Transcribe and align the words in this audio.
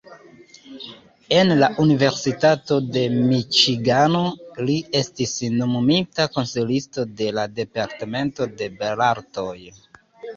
En 1.39 1.51
la 1.57 1.67
Universitato 1.83 2.77
de 2.95 3.03
Miĉigano 3.17 4.21
li 4.69 4.77
estis 5.01 5.33
nomumita 5.59 6.27
konsilisto 6.39 7.05
de 7.21 7.29
la 7.41 7.45
departamento 7.61 8.49
de 8.63 8.71
belartoj. 8.81 9.55